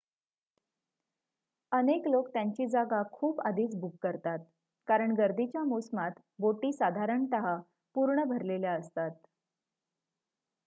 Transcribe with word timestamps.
अनेक 1.71 2.07
लोक 2.07 2.29
त्यांची 2.29 2.67
जागा 2.67 3.01
खूप 3.11 3.41
आधीच 3.41 3.75
बुक 3.75 3.95
करतात 4.03 4.39
कारण 4.87 5.11
गर्दीच्या 5.15 5.63
मोसमात 5.63 6.19
बोटी 6.39 6.71
साधारणत: 6.73 7.35
पूर्ण 7.95 8.23
भारलेल्या 8.23 8.73
असतात 8.73 9.11